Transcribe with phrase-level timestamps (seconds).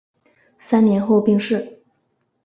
[0.57, 1.83] 三年后病逝。